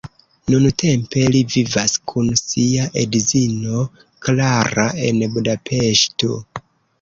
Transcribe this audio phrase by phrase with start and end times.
[0.51, 3.83] Nuntempe li vivas kun sia edzino
[4.29, 6.33] Klara en Budapeŝto.